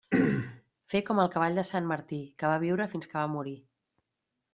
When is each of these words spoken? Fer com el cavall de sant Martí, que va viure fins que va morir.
Fer 0.93 1.01
com 1.09 1.19
el 1.23 1.29
cavall 1.35 1.59
de 1.59 1.65
sant 1.69 1.85
Martí, 1.91 2.21
que 2.39 2.49
va 2.53 2.57
viure 2.65 2.87
fins 2.95 3.09
que 3.13 3.19
va 3.21 3.27
morir. 3.35 3.55